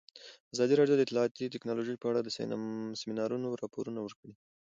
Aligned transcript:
ازادي 0.53 0.73
راډیو 0.77 0.97
د 0.97 1.01
اطلاعاتی 1.05 1.53
تکنالوژي 1.55 1.95
په 1.99 2.05
اړه 2.11 2.19
د 2.23 2.29
سیمینارونو 3.01 3.47
راپورونه 3.61 3.99
ورکړي. 4.03 4.33